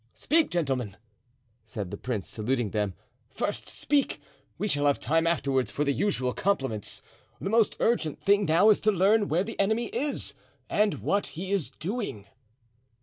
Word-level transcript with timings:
"Speak, 0.15 0.49
gentlemen," 0.49 0.97
said 1.63 1.91
the 1.91 1.95
prince, 1.97 2.27
saluting 2.27 2.71
them; 2.71 2.95
"first 3.29 3.69
speak; 3.69 4.19
we 4.57 4.67
shall 4.67 4.87
have 4.87 4.99
time 4.99 5.27
afterward 5.27 5.69
for 5.69 5.83
the 5.85 5.93
usual 5.93 6.31
compliments. 6.33 7.03
The 7.39 7.51
most 7.51 7.75
urgent 7.79 8.19
thing 8.19 8.45
now 8.45 8.71
is 8.71 8.79
to 8.79 8.91
learn 8.91 9.27
where 9.27 9.43
the 9.43 9.59
enemy 9.59 9.89
is 9.89 10.33
and 10.71 10.95
what 11.03 11.27
he 11.37 11.51
is 11.51 11.69
doing." 11.69 12.25